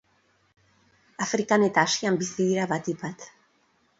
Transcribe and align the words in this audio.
Afrikan 1.25 1.67
eta 1.67 1.85
Asian 1.91 2.19
bizi 2.23 2.39
dira 2.49 2.65
batik 2.75 3.01
bat. 3.07 3.29